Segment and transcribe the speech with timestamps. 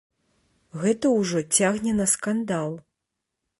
[0.83, 2.71] Гэта ўжо цягне на скандал.